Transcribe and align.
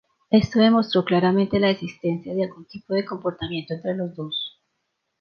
Esto 0.31 0.57
demostró 0.57 1.05
claramente 1.05 1.59
la 1.59 1.69
existencia 1.69 2.33
de 2.33 2.45
algún 2.45 2.65
tipo 2.65 2.95
de 2.95 3.05
compartimiento 3.05 3.75
entre 3.75 3.93
los 3.95 4.15
dos. 4.15 4.59